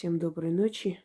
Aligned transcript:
Всем 0.00 0.18
доброй 0.18 0.50
ночи. 0.50 0.98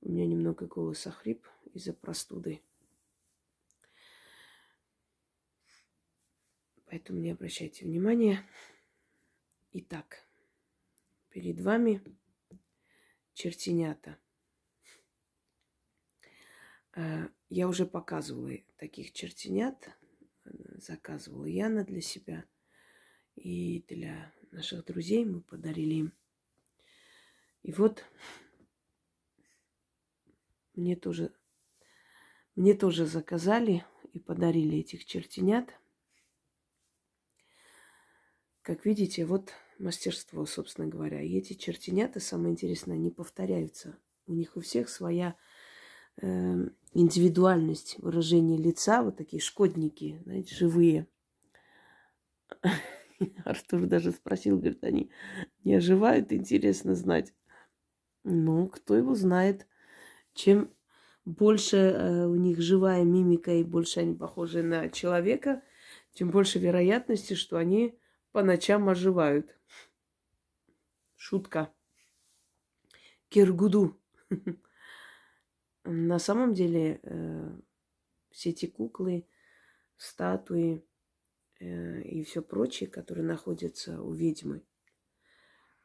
У 0.00 0.10
меня 0.10 0.26
немного 0.26 0.66
голос 0.66 1.06
охрип 1.06 1.46
из-за 1.74 1.92
простуды. 1.92 2.60
Поэтому 6.86 7.20
не 7.20 7.30
обращайте 7.30 7.84
внимания. 7.84 8.44
Итак, 9.70 10.26
перед 11.28 11.60
вами 11.60 12.02
чертенята. 13.34 14.18
А, 16.94 17.28
я 17.48 17.68
уже 17.68 17.86
показывала 17.86 18.58
таких 18.76 19.12
чертенят. 19.12 19.88
Заказывала 20.44 21.44
Яна 21.44 21.84
для 21.84 22.00
себя. 22.00 22.44
И 23.36 23.84
для 23.86 24.34
наших 24.50 24.84
друзей 24.84 25.24
мы 25.24 25.42
подарили 25.42 25.94
им 25.94 26.19
и 27.62 27.72
вот 27.72 28.04
мне 30.74 30.96
тоже, 30.96 31.32
мне 32.56 32.74
тоже 32.74 33.06
заказали 33.06 33.84
и 34.12 34.18
подарили 34.18 34.78
этих 34.78 35.04
чертенят. 35.04 35.68
Как 38.62 38.84
видите, 38.84 39.24
вот 39.26 39.52
мастерство, 39.78 40.46
собственно 40.46 40.86
говоря. 40.86 41.20
И 41.22 41.36
эти 41.36 41.54
чертенята, 41.54 42.20
самое 42.20 42.52
интересное, 42.52 42.96
не 42.96 43.10
повторяются. 43.10 43.98
У 44.26 44.32
них 44.32 44.56
у 44.56 44.60
всех 44.60 44.88
своя 44.88 45.36
э, 46.22 46.56
индивидуальность 46.92 47.96
выражения 47.98 48.56
лица, 48.56 49.02
вот 49.02 49.16
такие 49.16 49.40
шкодники, 49.40 50.20
знаете, 50.24 50.54
живые. 50.54 51.08
Артур 53.44 53.86
даже 53.86 54.12
спросил, 54.12 54.58
говорит, 54.58 54.84
они 54.84 55.10
не 55.64 55.74
оживают, 55.74 56.32
интересно 56.32 56.94
знать. 56.94 57.34
Ну, 58.24 58.68
кто 58.68 58.96
его 58.96 59.14
знает. 59.14 59.66
Чем 60.34 60.72
больше 61.24 61.76
э, 61.76 62.26
у 62.26 62.34
них 62.34 62.60
живая 62.60 63.02
мимика 63.04 63.52
и 63.52 63.64
больше 63.64 64.00
они 64.00 64.14
похожи 64.14 64.62
на 64.62 64.90
человека, 64.90 65.62
тем 66.12 66.30
больше 66.30 66.58
вероятности, 66.58 67.34
что 67.34 67.56
они 67.56 67.98
по 68.32 68.42
ночам 68.42 68.88
оживают. 68.88 69.56
Шутка. 71.16 71.72
Киргуду. 73.28 73.98
На 75.84 76.18
самом 76.18 76.52
деле 76.52 77.00
э, 77.02 77.58
все 78.30 78.50
эти 78.50 78.66
куклы, 78.66 79.26
статуи 79.96 80.84
э, 81.58 82.02
и 82.02 82.22
все 82.22 82.42
прочее, 82.42 82.88
которые 82.90 83.24
находятся 83.24 84.02
у 84.02 84.12
ведьмы 84.12 84.62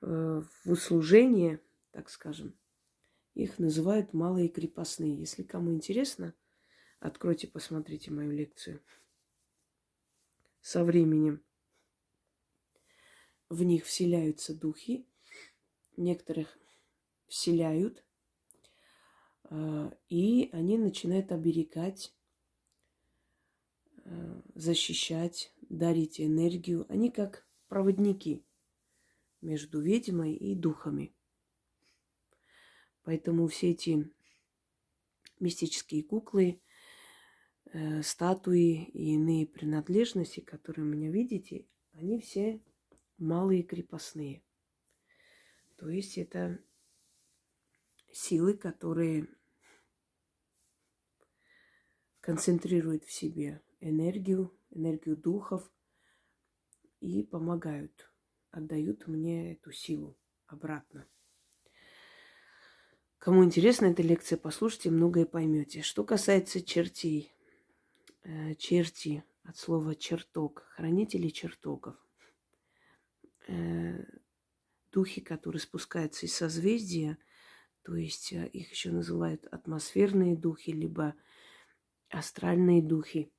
э, 0.02 0.42
в 0.42 0.72
услужении– 0.72 1.60
так 1.96 2.10
скажем. 2.10 2.60
Их 3.36 3.58
называют 3.58 4.12
малые 4.12 4.50
крепостные. 4.50 5.18
Если 5.18 5.44
кому 5.44 5.72
интересно, 5.72 6.34
откройте, 7.00 7.48
посмотрите 7.48 8.12
мою 8.12 8.32
лекцию. 8.32 8.84
Со 10.60 10.84
временем 10.84 11.42
в 13.48 13.64
них 13.64 13.86
вселяются 13.86 14.54
духи, 14.54 15.08
некоторых 15.96 16.58
вселяют, 17.28 18.04
а, 19.44 19.98
и 20.10 20.50
они 20.52 20.78
начинают 20.78 21.32
оберегать, 21.32 22.14
а, 24.04 24.42
защищать, 24.54 25.54
дарить 25.70 26.20
энергию. 26.20 26.86
Они 26.90 27.10
как 27.10 27.48
проводники 27.70 28.46
между 29.40 29.80
ведьмой 29.80 30.34
и 30.34 30.56
духами. 30.56 31.15
Поэтому 33.06 33.48
все 33.48 33.72
эти 33.72 34.12
мистические 35.40 36.04
куклы, 36.04 36.60
э, 37.66 38.02
статуи 38.02 38.86
и 38.86 39.14
иные 39.14 39.46
принадлежности, 39.46 40.40
которые 40.40 40.86
у 40.86 40.90
меня 40.90 41.12
видите, 41.12 41.68
они 41.94 42.20
все 42.20 42.62
малые 43.20 43.62
крепостные. 43.62 44.44
То 45.78 45.88
есть 45.88 46.18
это 46.18 46.60
силы, 48.12 48.58
которые 48.58 49.28
концентрируют 52.22 53.04
в 53.04 53.12
себе 53.12 53.62
энергию, 53.82 54.58
энергию 54.72 55.16
духов 55.16 55.72
и 57.02 57.22
помогают, 57.22 58.12
отдают 58.50 59.06
мне 59.06 59.54
эту 59.54 59.72
силу 59.72 60.18
обратно. 60.48 61.08
Кому 63.26 63.44
интересна 63.44 63.88
эта 63.88 64.04
лекция, 64.04 64.38
послушайте, 64.38 64.92
многое 64.92 65.26
поймете. 65.26 65.82
Что 65.82 66.04
касается 66.04 66.62
чертей, 66.62 67.34
э, 68.22 68.54
черти 68.54 69.24
от 69.42 69.58
слова 69.58 69.96
чертог, 69.96 70.68
хранители 70.70 71.30
чертогов, 71.30 71.96
э, 73.48 74.06
духи, 74.92 75.22
которые 75.22 75.60
спускаются 75.60 76.28
из 76.28 76.36
созвездия, 76.36 77.18
то 77.82 77.96
есть 77.96 78.32
э, 78.32 78.46
их 78.46 78.70
еще 78.70 78.92
называют 78.92 79.48
атмосферные 79.48 80.36
духи, 80.36 80.70
либо 80.70 81.16
астральные 82.10 82.84
духи. 82.84 83.32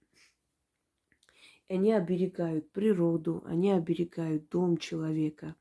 они 1.69 1.93
оберегают 1.93 2.73
природу, 2.73 3.45
они 3.47 3.71
оберегают 3.71 4.49
дом 4.49 4.79
человека, 4.79 5.55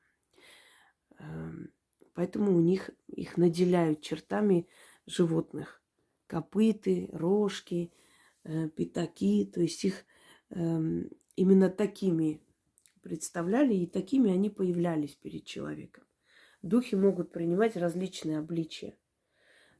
эм, 1.19 1.74
Поэтому 2.15 2.55
у 2.55 2.61
них 2.61 2.89
их 3.07 3.37
наделяют 3.37 4.01
чертами 4.01 4.67
животных. 5.05 5.83
Копыты, 6.27 7.09
рожки, 7.11 7.93
э, 8.43 8.69
пятаки. 8.69 9.45
То 9.45 9.61
есть 9.61 9.83
их 9.83 10.05
э, 10.49 11.03
именно 11.35 11.69
такими 11.69 12.41
представляли, 13.01 13.75
и 13.75 13.85
такими 13.85 14.31
они 14.31 14.49
появлялись 14.49 15.13
перед 15.15 15.45
человеком. 15.45 16.05
Духи 16.63 16.95
могут 16.95 17.31
принимать 17.31 17.75
различные 17.75 18.39
обличия. 18.39 18.97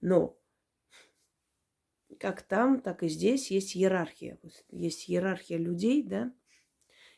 Но 0.01 0.37
как 2.19 2.43
там, 2.43 2.81
так 2.81 3.01
и 3.01 3.07
здесь 3.07 3.49
есть 3.49 3.75
иерархия. 3.75 4.37
Есть 4.69 5.09
иерархия 5.09 5.57
людей, 5.57 6.03
да, 6.03 6.33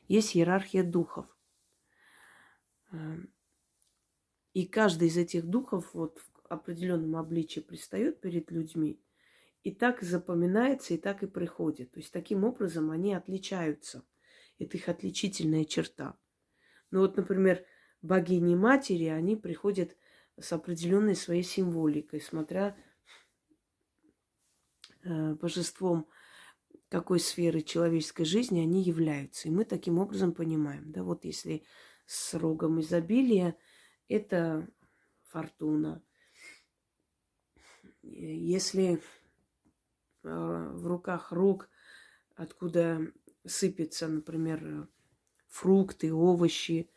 есть 0.07 0.37
иерархия 0.37 0.83
духов. 0.83 1.25
И 4.57 4.65
каждый 4.65 5.09
из 5.09 5.17
этих 5.17 5.45
духов 5.45 5.93
вот 5.93 6.17
в 6.17 6.47
определенном 6.49 7.15
обличии 7.15 7.59
пристает 7.59 8.19
перед 8.21 8.49
людьми, 8.49 8.99
и 9.61 9.69
так 9.69 10.01
запоминается, 10.01 10.95
и 10.95 10.97
так 10.97 11.21
и 11.21 11.27
приходит. 11.27 11.91
То 11.91 11.99
есть 11.99 12.11
таким 12.11 12.43
образом 12.43 12.89
они 12.89 13.13
отличаются. 13.13 14.03
Это 14.57 14.77
их 14.77 14.89
отличительная 14.89 15.63
черта. 15.63 16.17
Ну 16.89 17.01
вот, 17.01 17.17
например, 17.17 17.65
богини 18.01 18.55
матери, 18.55 19.03
они 19.03 19.35
приходят 19.35 19.95
с 20.39 20.51
определенной 20.51 21.15
своей 21.15 21.43
символикой, 21.43 22.19
смотря 22.19 22.75
э, 25.03 25.35
божеством 25.35 26.07
какой 26.89 27.19
сферы 27.19 27.61
человеческой 27.61 28.25
жизни 28.25 28.61
они 28.61 28.81
являются. 28.81 29.49
И 29.49 29.51
мы 29.51 29.65
таким 29.65 29.99
образом 29.99 30.33
понимаем, 30.33 30.91
да, 30.91 31.03
вот 31.03 31.25
если 31.25 31.63
с 32.07 32.33
рогом 32.33 32.79
изобилия 32.79 33.55
это 34.07 34.67
фортуна. 35.23 36.03
Если 38.01 39.01
а, 40.23 40.71
в 40.73 40.87
руках 40.87 41.31
рук, 41.31 41.69
откуда 42.35 43.11
сыпятся, 43.45 44.07
например, 44.07 44.87
фрукты, 45.47 46.13
овощи, 46.13 46.89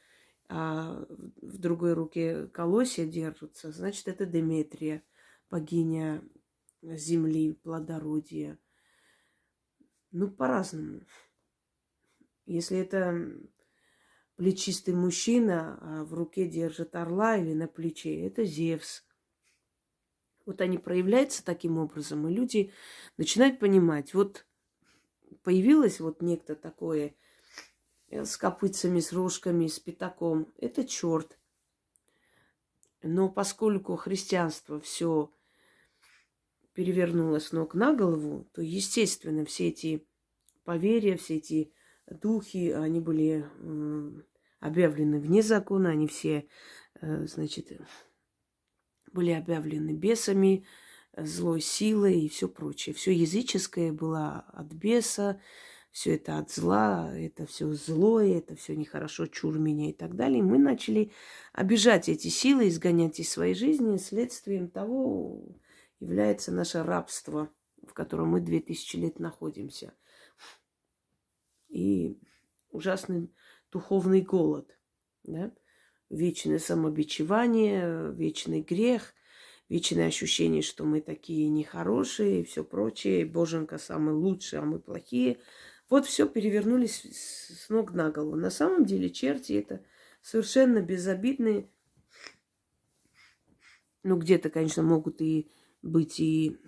а 0.49 1.07
в 1.09 1.59
другой 1.59 1.93
руке 1.93 2.49
колосья 2.49 3.07
держатся, 3.07 3.71
значит, 3.73 4.09
это 4.09 4.27
Деметрия, 4.27 5.05
богиня 5.49 6.23
земли, 6.83 7.53
плодородия. 7.53 8.59
Ну, 10.13 10.29
по-разному. 10.29 11.03
Если 12.47 12.79
это 12.79 13.33
плечистый 14.41 14.95
мужчина 14.95 15.79
а 15.83 16.03
в 16.03 16.15
руке 16.15 16.47
держит 16.47 16.97
орла 16.97 17.37
или 17.37 17.53
на 17.53 17.69
плече, 17.69 18.27
это 18.27 18.47
Зевс. 18.47 19.05
Вот 20.47 20.63
они 20.63 20.79
проявляются 20.79 21.45
таким 21.45 21.77
образом, 21.77 22.27
и 22.27 22.33
люди 22.33 22.73
начинают 23.19 23.59
понимать, 23.59 24.15
вот 24.15 24.47
появилось 25.43 26.01
вот 26.01 26.23
некто 26.23 26.55
такое 26.55 27.15
э, 28.09 28.25
с 28.25 28.39
копытцами, 28.39 29.01
с 29.01 29.13
рожками, 29.13 29.67
с 29.67 29.79
пятаком, 29.79 30.51
это 30.57 30.87
черт. 30.87 31.39
Но 33.03 33.29
поскольку 33.29 33.97
христианство 33.97 34.81
все 34.81 35.31
перевернулось 36.73 37.53
ног 37.53 37.75
на 37.75 37.93
голову, 37.93 38.49
то, 38.55 38.63
естественно, 38.63 39.45
все 39.45 39.69
эти 39.69 40.09
поверья, 40.65 41.19
все 41.19 41.37
эти 41.37 41.75
духи, 42.07 42.71
они 42.71 43.01
были 43.01 43.47
объявлены 44.61 45.19
вне 45.19 45.43
закона, 45.43 45.91
они 45.91 46.07
все, 46.07 46.47
э, 47.01 47.27
значит, 47.27 47.73
были 49.13 49.33
объявлены 49.33 49.93
бесами, 49.93 50.65
злой 51.17 51.61
силой 51.61 52.21
и 52.21 52.29
все 52.29 52.49
прочее. 52.49 52.95
Все 52.95 53.13
языческое 53.13 53.93
было 53.93 54.45
от 54.53 54.73
беса, 54.73 55.41
все 55.91 56.15
это 56.15 56.39
от 56.39 56.51
зла, 56.51 57.11
это 57.13 57.47
все 57.47 57.73
злое, 57.73 58.39
это 58.39 58.55
все 58.55 58.77
нехорошо, 58.77 59.27
чур 59.27 59.59
меня 59.59 59.91
и 59.91 59.93
так 59.93 60.15
далее. 60.15 60.39
И 60.39 60.43
мы 60.43 60.59
начали 60.59 61.11
обижать 61.53 62.09
эти 62.09 62.29
силы, 62.29 62.69
изгонять 62.69 63.19
из 63.19 63.31
своей 63.31 63.55
жизни. 63.55 63.97
Следствием 63.97 64.71
того 64.71 65.43
является 65.99 66.53
наше 66.53 66.85
рабство, 66.85 67.51
в 67.87 67.93
котором 67.93 68.29
мы 68.29 68.41
две 68.41 68.61
тысячи 68.61 68.97
лет 68.97 69.19
находимся. 69.19 69.93
И 71.69 72.19
ужасный 72.71 73.33
духовный 73.73 74.21
голод, 74.21 74.79
да? 75.25 75.53
вечное 76.11 76.59
самобичевание, 76.59 78.13
вечный 78.13 78.61
грех, 78.61 79.15
вечное 79.69 80.09
ощущение, 80.09 80.63
что 80.63 80.85
мы 80.85 81.01
такие 81.01 81.49
нехорошие 81.49 82.41
и 82.41 82.45
все 82.45 82.65
прочее, 82.65 83.25
Боженька 83.25 83.79
самый 83.79 84.15
лучший, 84.15 84.59
а 84.59 84.63
мы 84.63 84.81
плохие. 84.81 85.39
Вот 85.89 86.07
все 86.07 86.29
перевернулись 86.29 87.05
с 87.05 87.69
ног 87.69 87.93
на 87.93 88.11
голову. 88.11 88.37
На 88.37 88.51
самом 88.51 88.85
деле 88.85 89.11
черти 89.11 89.53
это 89.55 89.85
совершенно 90.21 90.81
безобидные, 90.81 91.69
ну 94.03 94.17
где-то, 94.17 94.51
конечно, 94.51 94.83
могут 94.83 95.21
и 95.21 95.51
быть 95.83 96.21
и 96.21 96.59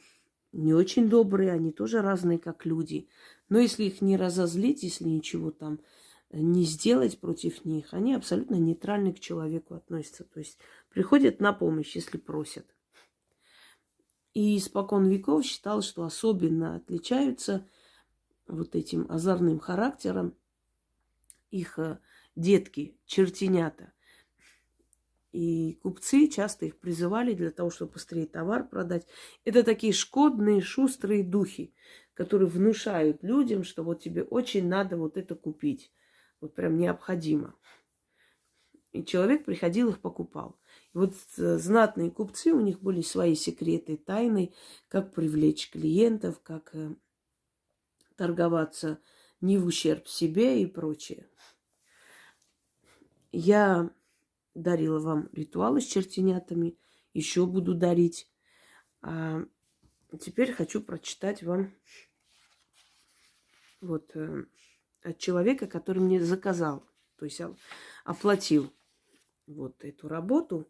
не 0.52 0.74
очень 0.74 1.08
добрые, 1.08 1.52
они 1.52 1.72
тоже 1.72 2.02
разные, 2.02 2.38
как 2.38 2.66
люди. 2.66 3.08
Но 3.48 3.58
если 3.58 3.84
их 3.84 4.02
не 4.02 4.16
разозлить, 4.16 4.82
если 4.82 5.04
ничего 5.04 5.50
там 5.50 5.80
не 6.32 6.64
сделать 6.64 7.20
против 7.20 7.64
них, 7.64 7.92
они 7.92 8.14
абсолютно 8.14 8.54
нейтрально 8.56 9.12
к 9.12 9.20
человеку 9.20 9.74
относятся. 9.74 10.24
То 10.24 10.40
есть 10.40 10.58
приходят 10.90 11.40
на 11.40 11.52
помощь, 11.52 11.94
если 11.94 12.18
просят. 12.18 12.66
И 14.34 14.56
испокон 14.56 15.08
веков 15.08 15.44
считал, 15.44 15.82
что 15.82 16.04
особенно 16.04 16.76
отличаются 16.76 17.68
вот 18.46 18.74
этим 18.74 19.06
озорным 19.10 19.58
характером 19.58 20.34
их 21.50 21.78
э, 21.78 21.98
детки, 22.34 22.96
чертенята. 23.04 23.92
И 25.32 25.78
купцы 25.82 26.28
часто 26.28 26.66
их 26.66 26.78
призывали 26.78 27.34
для 27.34 27.50
того, 27.50 27.70
чтобы 27.70 27.92
быстрее 27.92 28.26
товар 28.26 28.68
продать. 28.68 29.06
Это 29.44 29.62
такие 29.62 29.92
шкодные, 29.92 30.60
шустрые 30.60 31.24
духи, 31.24 31.74
которые 32.14 32.48
внушают 32.48 33.22
людям, 33.22 33.64
что 33.64 33.82
вот 33.82 34.02
тебе 34.02 34.22
очень 34.24 34.68
надо 34.68 34.96
вот 34.96 35.16
это 35.16 35.34
купить. 35.34 35.92
Вот 36.42 36.54
прям 36.56 36.76
необходимо. 36.76 37.54
И 38.90 39.04
человек 39.04 39.44
приходил, 39.44 39.90
их 39.90 40.00
покупал. 40.00 40.58
И 40.92 40.98
вот 40.98 41.14
э, 41.38 41.56
знатные 41.56 42.10
купцы, 42.10 42.52
у 42.52 42.60
них 42.60 42.82
были 42.82 43.00
свои 43.00 43.36
секреты, 43.36 43.96
тайны, 43.96 44.52
как 44.88 45.14
привлечь 45.14 45.70
клиентов, 45.70 46.42
как 46.42 46.74
э, 46.74 46.94
торговаться 48.16 49.00
не 49.40 49.56
в 49.56 49.66
ущерб 49.66 50.08
себе 50.08 50.60
и 50.60 50.66
прочее. 50.66 51.30
Я 53.30 53.90
дарила 54.54 54.98
вам 54.98 55.30
ритуалы 55.32 55.80
с 55.80 55.86
чертенятами, 55.86 56.76
еще 57.14 57.46
буду 57.46 57.72
дарить. 57.74 58.28
А 59.00 59.44
теперь 60.20 60.52
хочу 60.52 60.82
прочитать 60.82 61.44
вам 61.44 61.72
вот 63.80 64.10
э, 64.16 64.44
от 65.02 65.18
человека, 65.18 65.66
который 65.66 65.98
мне 66.00 66.20
заказал, 66.20 66.84
то 67.16 67.24
есть 67.24 67.40
оплатил 68.04 68.72
вот 69.46 69.84
эту 69.84 70.08
работу. 70.08 70.68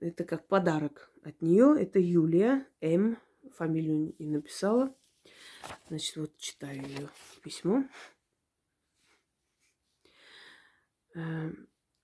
Это 0.00 0.24
как 0.24 0.46
подарок 0.46 1.10
от 1.22 1.42
нее. 1.42 1.76
Это 1.78 1.98
Юлия 1.98 2.66
М. 2.80 3.18
Фамилию 3.56 4.14
не 4.18 4.28
написала. 4.28 4.94
Значит, 5.88 6.16
вот 6.16 6.36
читаю 6.36 6.82
ее 6.82 7.08
письмо. 7.42 7.84
Э, 11.14 11.50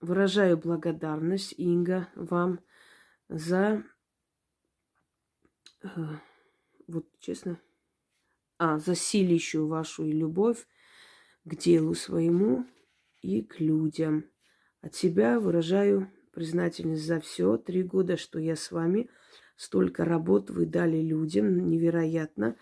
выражаю 0.00 0.56
благодарность, 0.56 1.55
Инга, 1.56 2.08
вам 2.17 2.61
за... 3.29 3.85
Э, 5.82 5.88
вот 6.88 7.06
честно... 7.20 7.61
А, 8.56 8.79
за 8.79 8.94
силищу 8.94 9.67
вашу 9.67 10.05
и 10.05 10.12
любовь 10.12 10.67
к 11.44 11.56
делу 11.56 11.94
своему 11.94 12.67
и 13.23 13.43
к 13.43 13.61
людям. 13.61 14.25
От 14.81 14.94
себя 14.94 15.41
выражаю 15.41 16.11
признательность 16.32 17.06
за 17.06 17.20
все. 17.20 17.56
Три 17.56 17.82
года, 17.82 18.17
что 18.17 18.38
я 18.38 18.56
с 18.56 18.70
вами. 18.70 19.08
Столько 19.56 20.05
работ 20.05 20.50
вы 20.50 20.67
дали 20.67 21.00
людям. 21.00 21.67
Невероятно. 21.69 22.56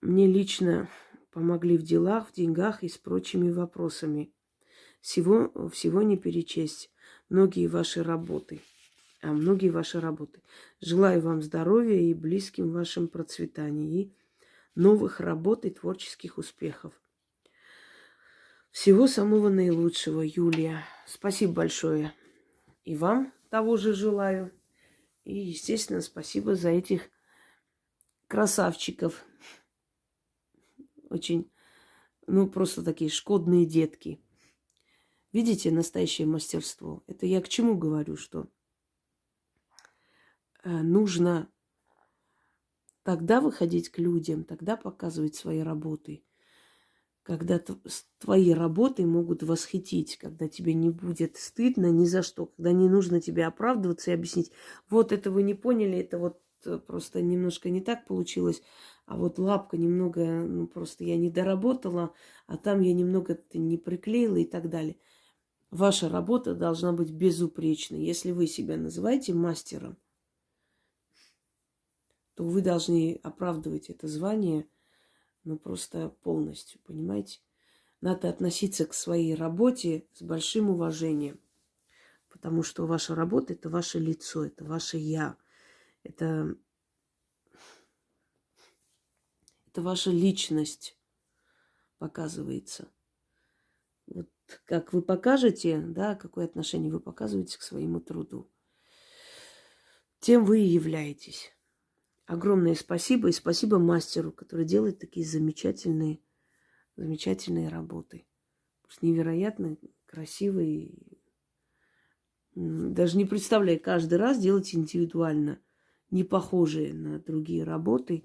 Мне 0.00 0.26
лично 0.26 0.88
помогли 1.30 1.78
в 1.78 1.82
делах, 1.82 2.28
в 2.28 2.32
деньгах 2.32 2.82
и 2.82 2.88
с 2.88 2.98
прочими 2.98 3.50
вопросами. 3.50 4.32
Всего, 5.00 5.68
всего 5.68 6.02
не 6.02 6.16
перечесть. 6.16 6.90
Многие 7.28 7.66
ваши 7.66 8.02
работы. 8.02 8.60
А 9.22 9.32
многие 9.32 9.70
ваши 9.70 10.00
работы. 10.00 10.42
Желаю 10.80 11.20
вам 11.22 11.42
здоровья 11.42 11.98
и 11.98 12.12
близким 12.12 12.70
вашим 12.70 13.08
процветаний. 13.08 14.02
И 14.02 14.12
новых 14.74 15.20
работ 15.20 15.64
и 15.64 15.70
творческих 15.70 16.38
успехов. 16.38 16.92
Всего 18.74 19.06
самого 19.06 19.50
наилучшего, 19.50 20.22
Юлия. 20.22 20.84
Спасибо 21.06 21.52
большое. 21.52 22.12
И 22.84 22.96
вам 22.96 23.32
того 23.48 23.76
же 23.76 23.94
желаю. 23.94 24.50
И, 25.22 25.38
естественно, 25.38 26.00
спасибо 26.00 26.56
за 26.56 26.70
этих 26.70 27.08
красавчиков. 28.26 29.24
Очень, 31.08 31.52
ну, 32.26 32.48
просто 32.48 32.82
такие 32.82 33.10
шкодные 33.10 33.64
детки. 33.64 34.20
Видите, 35.32 35.70
настоящее 35.70 36.26
мастерство. 36.26 37.04
Это 37.06 37.26
я 37.26 37.40
к 37.40 37.48
чему 37.48 37.78
говорю, 37.78 38.16
что 38.16 38.48
э, 40.64 40.68
нужно 40.68 41.48
тогда 43.04 43.40
выходить 43.40 43.90
к 43.90 43.98
людям, 44.00 44.42
тогда 44.42 44.76
показывать 44.76 45.36
свои 45.36 45.60
работы– 45.60 46.24
когда 47.24 47.58
твои 48.18 48.52
работы 48.52 49.06
могут 49.06 49.42
восхитить, 49.42 50.18
когда 50.18 50.46
тебе 50.46 50.74
не 50.74 50.90
будет 50.90 51.38
стыдно 51.38 51.90
ни 51.90 52.04
за 52.04 52.22
что, 52.22 52.46
когда 52.46 52.70
не 52.72 52.88
нужно 52.88 53.20
тебе 53.20 53.46
оправдываться 53.46 54.10
и 54.10 54.14
объяснить, 54.14 54.52
вот 54.90 55.10
это 55.10 55.30
вы 55.30 55.42
не 55.42 55.54
поняли, 55.54 55.98
это 55.98 56.18
вот 56.18 56.38
э, 56.66 56.78
просто 56.78 57.22
немножко 57.22 57.70
не 57.70 57.80
так 57.80 58.06
получилось, 58.06 58.62
а 59.06 59.16
вот 59.16 59.38
лапка 59.38 59.78
немного, 59.78 60.22
ну 60.44 60.66
просто 60.66 61.04
я 61.04 61.16
не 61.16 61.30
доработала, 61.30 62.12
а 62.46 62.58
там 62.58 62.82
я 62.82 62.92
немного 62.92 63.40
не 63.54 63.78
приклеила 63.78 64.36
и 64.36 64.44
так 64.44 64.68
далее. 64.68 64.96
Ваша 65.70 66.10
работа 66.10 66.54
должна 66.54 66.92
быть 66.92 67.10
безупречной. 67.10 68.04
Если 68.04 68.32
вы 68.32 68.46
себя 68.46 68.76
называете 68.76 69.32
мастером, 69.32 69.96
то 72.34 72.44
вы 72.44 72.60
должны 72.60 73.18
оправдывать 73.22 73.88
это 73.88 74.08
звание– 74.08 74.66
ну 75.44 75.58
просто 75.58 76.08
полностью, 76.22 76.80
понимаете? 76.84 77.40
Надо 78.00 78.28
относиться 78.28 78.86
к 78.86 78.94
своей 78.94 79.34
работе 79.34 80.06
с 80.12 80.22
большим 80.22 80.70
уважением, 80.70 81.40
потому 82.28 82.62
что 82.62 82.86
ваша 82.86 83.14
работа– 83.14 83.52
это 83.54 83.70
ваше 83.70 83.98
лицо, 83.98 84.44
это 84.44 84.64
ваше 84.64 84.98
«я», 84.98 85.38
это, 86.02 86.54
это 89.66 89.82
ваша 89.82 90.10
личность 90.10 90.98
показывается. 91.98 92.90
Вот 94.06 94.28
как 94.66 94.92
вы 94.92 95.00
покажете, 95.00 95.78
да, 95.78 96.14
какое 96.14 96.44
отношение 96.44 96.92
вы 96.92 97.00
показываете 97.00 97.58
к 97.58 97.62
своему 97.62 98.00
труду, 98.00 98.50
тем 100.20 100.44
вы 100.44 100.60
и 100.60 100.68
являетесь. 100.68 101.52
Огромное 102.26 102.74
спасибо 102.74 103.28
и 103.28 103.32
спасибо 103.32 103.78
мастеру, 103.78 104.32
который 104.32 104.64
делает 104.64 104.98
такие 104.98 105.26
замечательные, 105.26 106.20
замечательные 106.96 107.68
работы. 107.68 108.26
Невероятно 109.02 109.76
красивые. 110.06 110.94
Даже 112.54 113.18
не 113.18 113.24
представляю, 113.24 113.80
каждый 113.80 114.18
раз 114.18 114.38
делать 114.38 114.74
индивидуально, 114.74 115.60
не 116.10 116.24
похожие 116.24 116.94
на 116.94 117.18
другие 117.18 117.64
работы. 117.64 118.24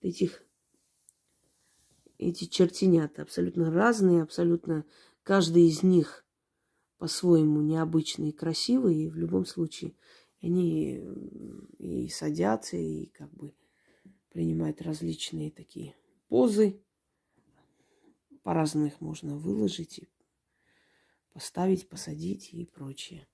Этих, 0.00 0.42
эти 2.16 2.44
чертенята 2.44 3.22
абсолютно 3.22 3.70
разные, 3.70 4.22
абсолютно 4.22 4.86
каждый 5.24 5.66
из 5.66 5.82
них 5.82 6.24
по-своему 6.96 7.60
необычный 7.60 8.30
и 8.30 8.36
красивый. 8.36 8.96
И 8.96 9.10
в 9.10 9.16
любом 9.16 9.44
случае 9.44 9.96
они 10.40 11.00
и 11.78 12.08
садятся, 12.08 12.76
и 12.76 13.06
как 13.06 13.32
бы 13.34 13.54
принимают 14.30 14.82
различные 14.82 15.50
такие 15.50 15.96
позы. 16.28 16.80
По-разному 18.42 18.86
их 18.86 19.00
можно 19.00 19.36
выложить, 19.36 19.98
и 19.98 20.08
поставить, 21.32 21.88
посадить 21.88 22.52
и 22.52 22.64
прочее. 22.64 23.26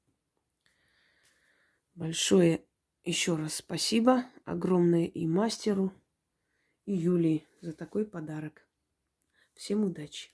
Большое 1.95 2.65
еще 3.05 3.37
раз 3.37 3.57
спасибо 3.57 4.25
огромное 4.45 5.05
и 5.05 5.27
мастеру, 5.27 5.93
и 6.87 6.95
Юлии 6.95 7.47
за 7.61 7.73
такой 7.73 8.05
подарок. 8.05 8.67
Всем 9.55 9.85
удачи! 9.85 10.34